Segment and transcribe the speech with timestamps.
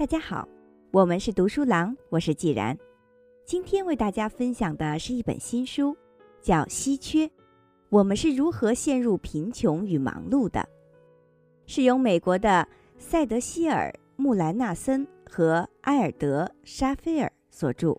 [0.00, 0.48] 大家好，
[0.92, 2.74] 我们是读书郎，我是既然。
[3.44, 5.94] 今天为大家分享的是一本新书，
[6.40, 7.26] 叫《稀缺》，
[7.90, 10.66] 我们是如何陷入贫穷与忙碌的，
[11.66, 17.94] 是由美国的塞德希尔·穆兰纳森和埃尔德·沙菲尔所著。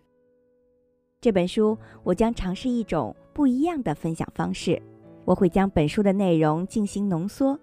[1.20, 4.82] 这本书我将尝试一种不一样的分享方式，
[5.24, 7.56] 我会将本书的内容进行浓缩，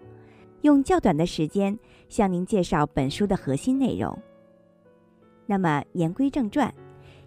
[0.61, 4.17] 用较短的时间向您介绍本书的核心内容。
[5.49, 6.69] 那么言归正传，《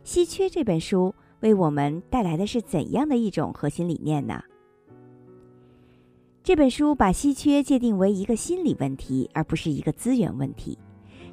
[0.04, 4.40] 稀缺》这本书为我们带来的是怎样的一种核心理念呢？
[6.44, 10.78] 这本书把稀缺界定为一个心理问题，而不是一个资源问题。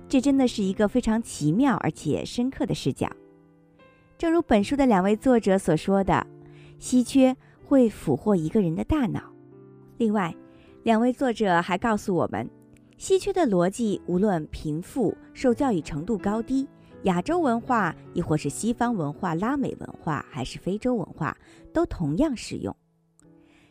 [0.08, 3.08] 这真的是一个非常奇妙而且深刻的视角。
[4.18, 6.26] 正如本书的两位作者所说的，
[6.80, 9.32] 稀缺会俘获一个人的大脑。
[10.00, 10.36] 另外，
[10.82, 12.50] 两位作者还告诉我们，
[12.98, 16.68] 稀缺的逻辑无论贫富、受教育程度高低。
[17.04, 21.36] 亚洲文化，亦或是西方文化、拉美文化，还是非洲文化，
[21.74, 22.76] 都同样适用。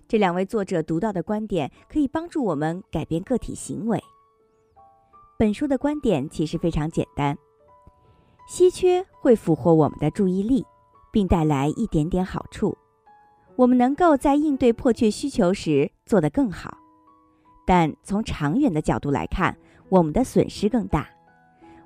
[0.09, 4.03] 这两位作者独到的观点可以帮助我们改变个体行为。
[5.39, 7.37] 本书的观点其实非常简单：
[8.49, 10.65] 稀缺会俘获我们的注意力，
[11.13, 12.77] 并带来一点点好处。
[13.57, 16.79] 我们能够在应对迫切需求时做得更好，
[17.67, 19.55] 但从长远的角度来看，
[19.91, 21.07] 我们的损失更大。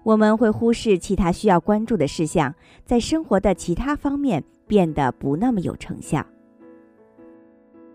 [0.04, 2.52] 我们会忽视其他需要关注的事项，
[2.84, 6.26] 在生活的其他方面变得不那么有成效。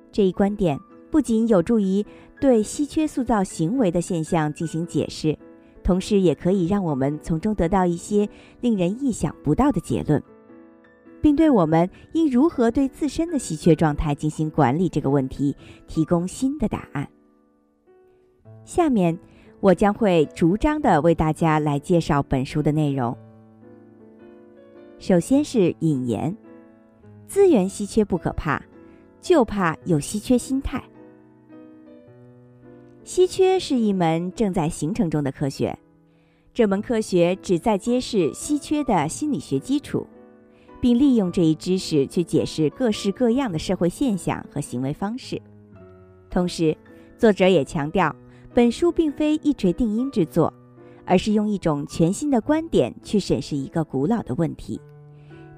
[0.10, 0.80] 这一观点
[1.12, 2.06] 不仅有助于
[2.40, 5.38] 对稀缺塑造行为的现象进行解释，
[5.84, 8.30] 同时也可以让我们从中得到一些
[8.62, 10.24] 令人意想不到的结论，
[11.22, 15.54] 并对我们应如何对自身的稀缺状态进行管理这个问题
[15.88, 17.06] 提供新的答案。
[18.64, 19.20] 下面。
[19.60, 23.18] 我将会逐章的为大家来介绍本书的内容。
[25.00, 26.36] 首先是引言：
[27.28, 28.62] 资源稀缺不可怕，
[29.20, 30.84] 就怕有稀缺心态。
[33.04, 35.78] 稀缺是一门正在形成中的科学，
[36.54, 40.06] 这门科学旨在揭示稀缺的心理学基础，
[40.80, 45.42] 并利用这一知识去解释各式各样的社会现象和行为方式。
[46.30, 46.78] 同时，
[47.18, 48.16] 作者也强调。
[48.54, 50.52] 本书并非一锤定音之作，
[51.06, 54.82] 而是用一种全新的观点去审视一个古老的问题。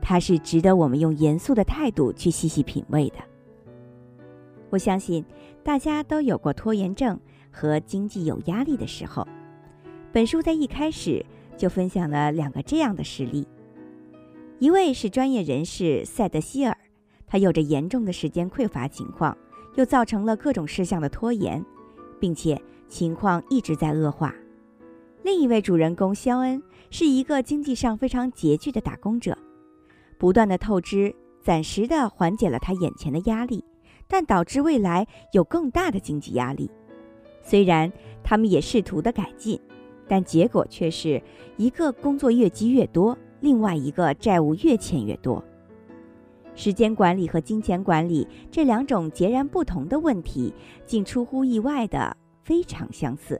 [0.01, 3.17] 它是值得我们用严肃的态度去细细品味的。
[4.69, 5.23] 我相信
[5.63, 7.17] 大家都有过拖延症
[7.51, 9.25] 和经济有压力的时候。
[10.11, 11.25] 本书在一开始
[11.57, 13.47] 就分享了两个这样的实例：
[14.59, 16.75] 一位是专业人士塞德希尔，
[17.25, 19.37] 他有着严重的时间匮乏情况，
[19.75, 21.63] 又造成了各种事项的拖延，
[22.19, 22.61] 并且。
[22.89, 24.35] 情况一直在恶化。
[25.23, 29.37] 另一位主人公肖恩是一个经济上非常拮据的打工者，
[30.17, 33.63] 不断的透支暂时的缓解了他眼前的压力，
[34.07, 36.69] 但导致未来有更大的经济压力。
[37.41, 37.91] 虽然
[38.23, 39.59] 他们也试图的改进，
[40.07, 41.21] 但结果却是
[41.57, 45.43] 一个工作越积越多，另外一个债务越欠越多。
[46.55, 50.53] 时间管理和金钱管理这两种截然不同的问题，
[50.85, 52.15] 竟出乎意外的。
[52.49, 53.39] 非常相似。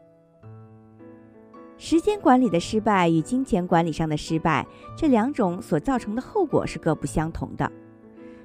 [1.80, 7.72] 时间管理的失败与金钱管理上的失败，这两种所造成的后果是各不相同的。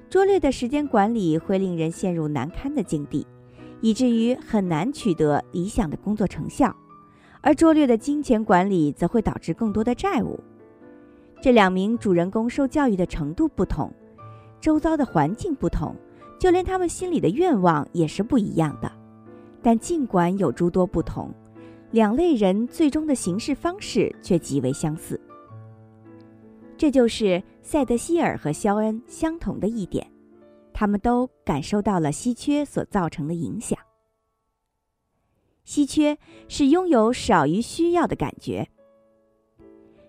[0.09, 3.27] 拙劣的时间管理会令人陷入难堪的境地，
[3.79, 6.73] 以至于很难取得理想的工作成效；
[7.41, 10.39] 而拙劣的金钱管理则会导致更多的债务。
[11.43, 13.93] 这两名主人公受教育的程度不同，
[14.59, 15.95] 周遭的环境不同，
[16.39, 18.91] 就连他们心里的愿望也是不一样的。
[19.65, 21.33] 但尽管有诸多不同，
[21.89, 25.19] 两类人最终的行事方式却极为相似。
[26.77, 30.05] 这就是塞德希尔和肖恩相同的一点，
[30.71, 33.75] 他们都感受到了稀缺所造成的影响。
[35.63, 36.15] 稀缺
[36.47, 38.69] 是拥有少于需要的感觉。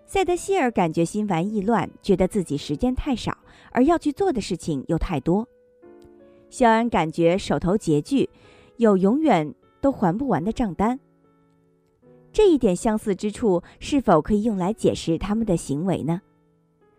[0.04, 3.34] 塞德希尔感觉心烦意乱，觉得自己时间太少，
[3.72, 5.48] 而要去做的事情又太多。
[6.50, 8.28] 肖恩感觉手头拮据。
[8.78, 10.98] 有永远都还不完的账单。
[12.32, 16.20] 这一点相似之处，是否可以用来解释他们的行为呢？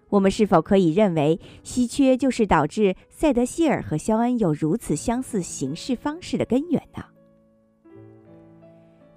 [0.09, 7.03] 我们是否可以认为，稀缺就是导致塞德希尔和肖恩有如此相似行事方式的根源呢？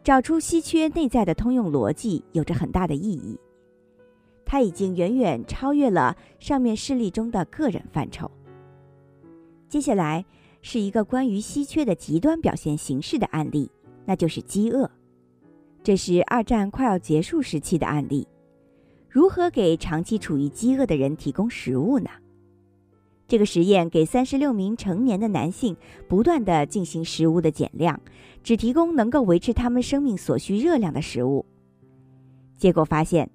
[0.03, 3.39] 找出稀缺内在的通用逻辑，有着很大的意义。
[4.45, 8.31] 它已经远远超越了上面事例中的个人范畴。
[9.69, 10.23] 接下来。
[10.63, 13.71] 是一个关于稀缺的极端表现形式的案例，
[14.05, 14.91] 那就是饥饿。
[15.83, 18.27] 这是二战快要结束时期的案例。
[19.09, 22.11] 如何给长期处于饥饿的人提供食物呢？
[23.27, 25.77] 这个实验给三十六名成年的男性
[26.09, 28.01] 不断的进行食物的减量，
[28.43, 31.47] 只提供能够维持他们生命所需热量的食物。
[32.57, 33.31] 结果发现，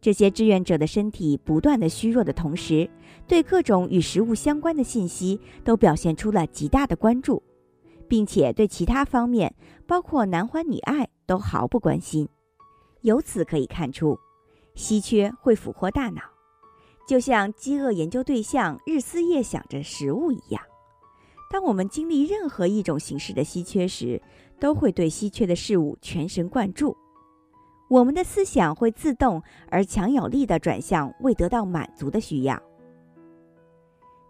[0.00, 2.90] 这些志愿者的身体不断的虚弱的同时，
[3.28, 7.42] 对各种与食物相关的信息都表现出了极大的关注，
[8.08, 9.54] 并且对其他方面，
[9.86, 12.26] 包括男欢女爱，都毫不关心。
[13.02, 14.18] 由此可以看出，
[14.74, 16.22] 稀缺会俘获大脑。
[17.06, 20.62] 就像饥饿研究对象日思夜想着食物一样，
[21.50, 24.20] 当我们经历任何一种形式的稀缺时，
[24.58, 26.96] 都会对稀缺的事物全神贯注。
[27.88, 32.62] 我们的思想会自动而强有力地转向未得到满足的需要。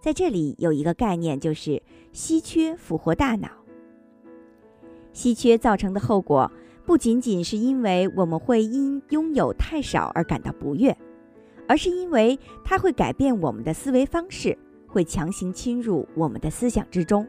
[0.00, 3.48] 在这里有一个概念，就是稀缺俘获大脑。
[5.12, 6.50] 稀缺造成的后果，
[6.84, 10.96] 不仅仅是因为我们会因拥有太少而感到不悦。
[11.70, 14.56] 而是因为它会改变我们的思维方式，
[14.86, 17.26] 会强行侵入我们的思想之中。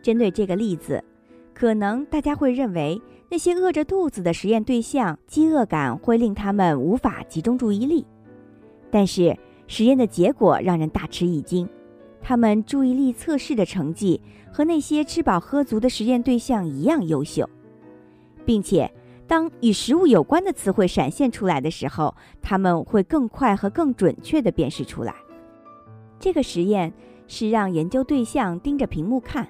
[0.00, 1.04] 针对这个例子，
[1.52, 8.06] 可能大家会认为那些饿着肚子的实验对象，饥饿感会令他们无法集中注意力。
[8.90, 11.68] 但是实验的结果让人大吃一惊，
[12.22, 14.20] 他们注意力测试的成绩
[14.52, 17.48] 和那些吃饱喝足的实验对象一样优秀，
[18.44, 18.90] 并且。
[19.28, 25.12] 当与食物有关的词汇闪现出来的时候，他们会更快和更准确地辨识出来。
[26.20, 26.92] 这个实验
[27.26, 29.48] 是让研究对象盯着屏幕看，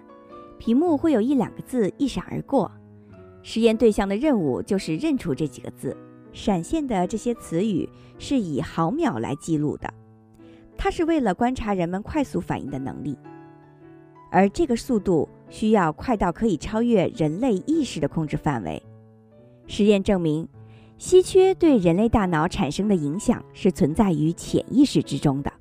[0.56, 2.72] 屏幕会有一两个字一闪而过，
[3.42, 5.94] 实验对象的任务就是认出这几个字。
[6.32, 7.86] 闪现的这些词语
[8.18, 9.92] 是以毫秒来记录的，
[10.78, 13.18] 它是为了观察人们快速反应的能力，
[14.30, 18.82] 而这个速度需要快到可以超越人类意识的控制范围。
[19.66, 20.48] 实验证明，
[20.98, 25.52] 稀缺对人类大脑产生的影响是存在于潜意识之中的。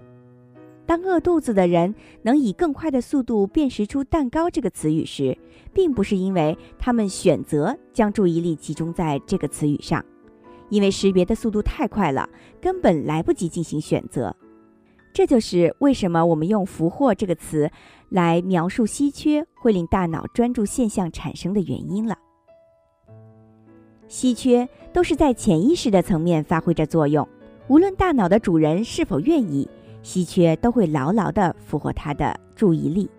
[0.85, 5.35] 当饿肚子的人能以更快的速度辨识出“蛋糕”这个词语时，
[5.73, 10.05] 并不是因为他们选择将注意力集中在这个词语上，
[10.69, 12.29] 因为识别的速度太快了，
[12.61, 14.35] 根本来不及进行选择。
[15.15, 17.71] 这就是为什么我们用“俘获”这个词
[18.09, 22.17] 来描述稀缺会令大脑专注现象产生的原因了。
[24.09, 27.25] 稀缺都是在潜意识的层面发挥着作用，
[27.69, 29.65] 无论大脑的主人是否愿意，
[30.03, 33.09] 稀缺都会牢牢地俘获他的注意力。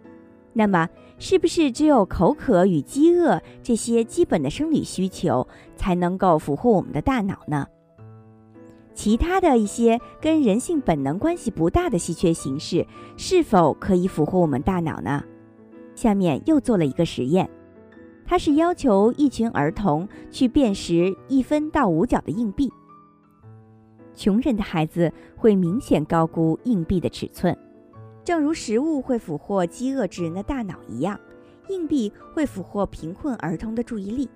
[0.52, 0.86] 那么，
[1.18, 7.66] 是不是只有口渴与饥饿这些基本的生理需求才能够俘获我们的大脑呢？
[9.06, 12.84] 其他的一些跟人性本能关系不大的稀缺形式，
[13.16, 15.22] 是否可以俘获我们大脑呢？
[15.94, 17.48] 下面又做了一个实验。
[18.24, 22.68] 他是要求一群儿童去辨识一分到五角的硬币。
[24.12, 27.56] 穷人的孩子会明显高估硬币的尺寸，
[28.24, 31.16] 正如食物会俘获饥饿之人的大脑一样，
[31.68, 34.28] 硬币会俘获贫困儿童的注意力。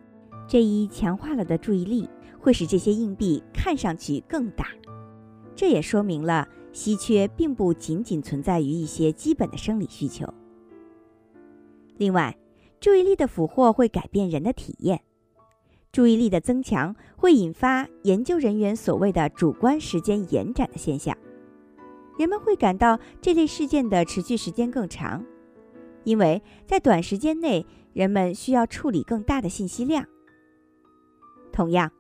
[0.47, 2.09] 这一强化了的注意力
[2.41, 4.67] 会使这些硬币看上去更大。
[5.55, 10.27] 这也说明了稀缺并不仅仅存在于一些基本的生理需求。
[11.99, 12.37] 另外。
[12.81, 15.03] 注意力的俘获会改变人的体验，
[15.93, 21.15] 注意力的增强会引发研究人员所谓的主观时间延展的现象。
[22.19, 25.23] 人们会感到这类事件的持续时间更长，
[26.05, 30.07] 因为在短时间内，人们需要处理更大的信息量。
[31.53, 31.93] 同样，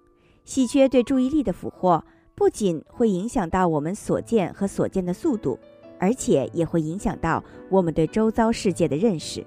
[0.51, 2.05] 稀缺对注意力的俘获
[2.35, 5.57] 不仅会影响到我们所见和所见的速度，
[5.97, 9.47] 而且也会影响到我们对周遭世界的认识。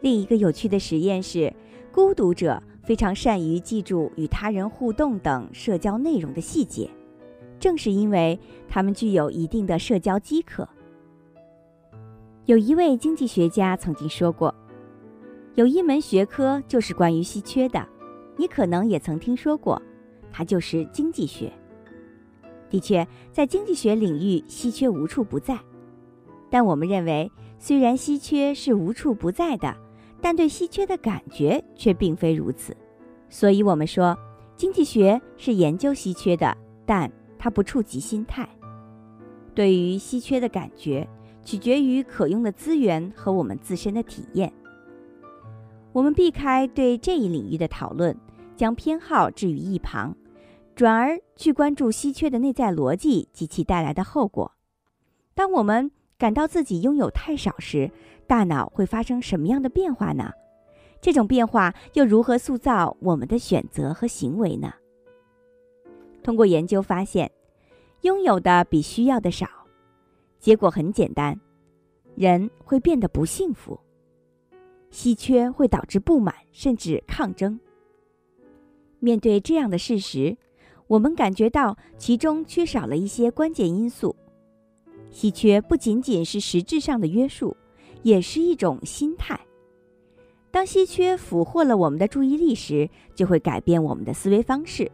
[0.00, 1.52] 另一个有趣的实验是，
[1.90, 6.88] 孤独者非常善于记住与他人互动等社交内容的细节，
[7.58, 8.38] 正是因为
[8.68, 10.68] 他们具有一定的社交饥渴。
[12.44, 14.54] 有一位经济学家曾经说过
[15.56, 17.84] ：“有一门学科就是关于稀缺的，
[18.36, 19.82] 你可能也曾听说过，
[20.32, 21.52] 它就是经济学。”
[22.70, 25.58] 的确，在经济学领域，稀缺无处不在，
[26.50, 29.76] 但我们认为，虽然稀缺是无处不在的。
[30.24, 32.76] 但对稀缺的感觉却并非如此，
[33.28, 34.16] 所以我们说，
[34.54, 38.48] 经济学是研究稀缺的，但它不触及心态。
[39.52, 41.08] 对于稀缺的感觉，
[41.44, 44.52] 取决于可用的资源和我们自身的体验。
[45.92, 48.16] 我们避开对这一领域的讨论，
[48.54, 50.16] 将偏好置于一旁，
[50.74, 54.52] 转而去关注稀缺的内在逻辑及其带来的后果。
[55.34, 57.90] 当我们感到自己拥有太少时，
[58.26, 60.32] 大脑会发生什么样的变化呢？
[61.00, 64.72] 这种变化又如何塑造我们的选择和行为呢？
[66.22, 67.30] 通过研究发现，
[68.02, 69.48] 拥有的比需要的少，
[70.38, 71.38] 结果很简单，
[72.14, 73.78] 人会变得不幸福。
[74.90, 77.58] 稀缺会导致不满甚至抗争。
[79.00, 80.36] 面对这样的事实，
[80.92, 84.14] 我们感觉到其中缺少了一些关键因素。
[85.10, 87.56] 稀缺不仅仅是实质上的约束，
[88.02, 89.40] 也是一种心态。
[90.50, 94.92] 当稀缺俘获了我们的注意力时，就会改变我们的思维方式。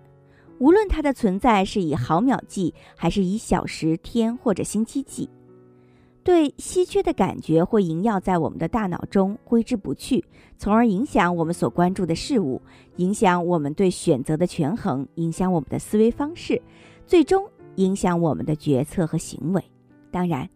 [0.60, 5.28] 无论它的存在是以毫秒计，还是以小时、天或者星期计，
[6.28, 10.22] 对稀缺的感觉会萦绕在我们的大脑中，挥之不去，
[10.58, 12.60] 从而影响我们所关注的事物，
[12.96, 16.60] 影响我们对选择的权衡，影响我们的思维方式，
[17.06, 19.64] 最终影响我们的决策和行为。
[20.10, 20.46] 当然，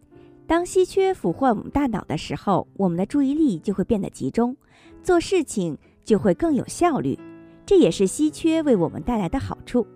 [0.45, 4.55] 当稀缺俘获我们大脑的时候，我们的注意力就会变得集中。
[5.01, 5.75] 做事情
[6.05, 7.17] 就会更有效率，
[7.65, 9.87] 这也是稀缺为我们带来的好处。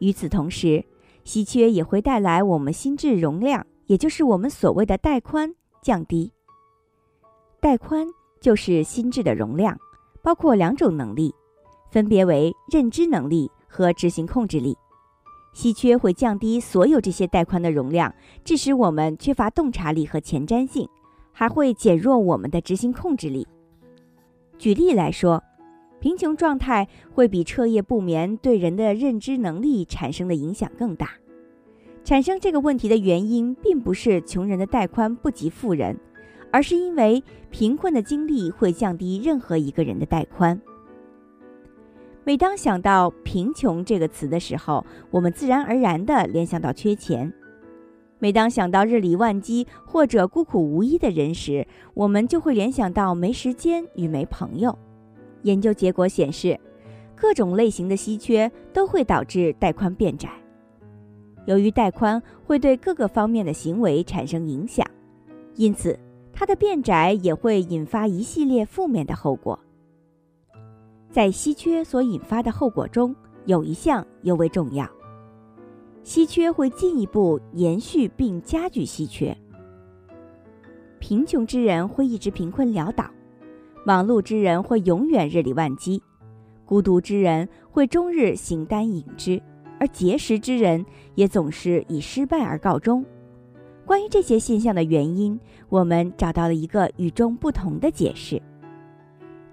[0.00, 0.84] 与此同时，
[1.24, 6.32] 稀缺也会带来我们心智容量，也就是我们所谓的带宽降低。
[7.58, 8.06] 带宽
[8.40, 9.76] 就是心智的容量，
[10.22, 11.34] 包括两种能力，
[11.90, 14.78] 分别为认知能力和执行控制力。
[15.52, 20.88] 稀缺会降低所有这些带宽的容量，致使我们缺乏洞察力和前瞻性，
[21.32, 23.44] 还会减弱我们的执行控制力。
[24.56, 25.42] 举例来说，
[25.98, 31.10] 贫穷状态会比彻夜不眠对人的认知能力产生的影响更大。
[32.02, 35.96] 产生这个问题的原因，并不是穷人的带宽不及富人，
[36.50, 40.60] 而是因为贫困的经历会降低任何一个人的带宽。
[42.24, 47.32] 每当想到“贫穷”这个词的时候，我们自然而然地联想到缺钱。
[48.18, 54.78] 每当想到日理万机或者孤苦无依的人时，我们就会联想到没时间与没朋友。
[55.42, 56.58] 研究结果显示，
[57.16, 60.28] 各种类型的稀缺都会导致带宽变窄。
[61.46, 64.86] 由于带宽会对各个方面的行为产生影响，
[65.56, 65.98] 因此
[66.32, 69.58] 它的变窄也会引发一系列负面的后果。
[71.10, 73.14] 在稀缺所引发的后果中，
[73.46, 74.88] 有一项尤为重要。
[76.02, 79.36] 稀缺会进一步延续并加剧稀缺。
[80.98, 83.10] 贫穷之人会一直贫困潦倒，
[83.84, 86.02] 忙碌之人会永远日理万机，
[86.64, 89.42] 孤独之人会终日形单影只，
[89.80, 90.84] 而节食之人
[91.14, 93.04] 也总是以失败而告终。
[93.86, 98.40] 关于这些现象的原因，我们找到了一个与众不同的解释。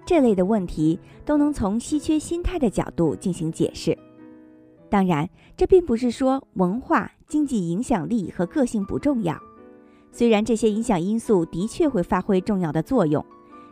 [0.06, 3.96] 这类的问题都能从稀缺心态的角度进行解释。
[4.88, 9.36] 当然，这并不是说文化、经济影响力和个性不重要。
[10.12, 13.24] 虽然这些影响因素的确会发挥重要的作用，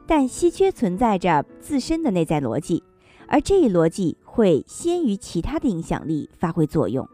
[0.07, 2.83] 但稀缺存在着自身的内在逻辑，
[3.29, 7.09] 而这一逻辑会先于其他的影响力发挥作用。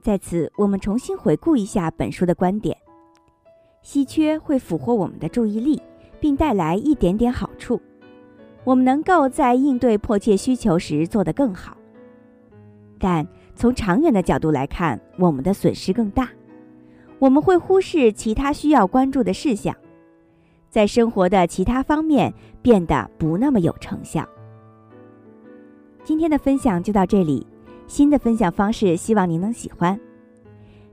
[0.00, 2.74] 在此，我们重新回顾一下本书的观点：
[3.82, 5.78] 稀缺会俘获我们的注意力，
[6.18, 7.78] 并带来一点点好处，
[8.64, 11.76] 我们能够在应对迫切需求时做得更好。
[12.98, 16.30] 但从长远的角度来看，我们的损失更大。
[17.18, 19.76] 我们会忽视其他需要关注的事项，
[20.70, 22.32] 在生活的其他方面
[22.62, 24.26] 变得不那么有成效。
[26.06, 27.44] 今天的分享就到这里，
[27.88, 29.98] 新的分享方式希望您能喜欢。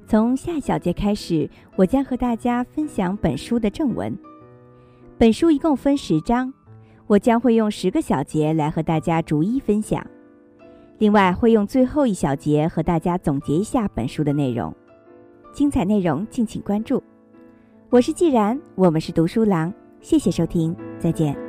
[0.07, 4.17] 从下小节开始，我将和大家分享本书的正文。
[5.15, 6.51] 本书一共分十章，
[7.05, 10.03] 我将会用十个小节来和大家逐一分享。
[10.97, 14.73] 另外，会用最后一小节和大家总结一下本书的内容，
[15.53, 17.03] 精彩内容敬请关注。
[17.91, 21.42] 我是既然，我们是读书郎，谢谢收听，再见。